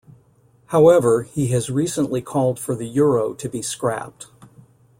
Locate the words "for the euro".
2.59-3.35